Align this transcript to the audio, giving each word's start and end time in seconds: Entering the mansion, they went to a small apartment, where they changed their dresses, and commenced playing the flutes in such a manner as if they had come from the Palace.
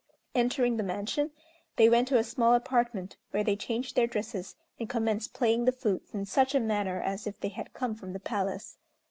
Entering 0.33 0.77
the 0.77 0.81
mansion, 0.83 1.29
they 1.75 1.87
went 1.87 2.07
to 2.07 2.17
a 2.17 2.23
small 2.23 2.55
apartment, 2.55 3.17
where 3.29 3.43
they 3.43 3.55
changed 3.55 3.95
their 3.95 4.07
dresses, 4.07 4.55
and 4.79 4.89
commenced 4.89 5.35
playing 5.35 5.65
the 5.65 5.71
flutes 5.71 6.11
in 6.11 6.25
such 6.25 6.55
a 6.55 6.59
manner 6.59 6.99
as 6.99 7.27
if 7.27 7.39
they 7.39 7.49
had 7.49 7.73
come 7.73 7.93
from 7.93 8.13
the 8.13 8.19
Palace. 8.19 8.79